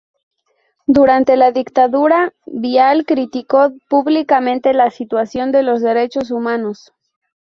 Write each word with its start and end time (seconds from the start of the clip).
Durante 0.87 1.37
la 1.37 1.51
dictadura, 1.51 2.33
Vial 2.47 3.05
criticó 3.05 3.71
públicamente 3.87 4.73
la 4.73 4.89
situación 4.89 5.51
de 5.51 5.61
los 5.61 5.79
derechos 5.83 6.31
humanos. 6.31 6.91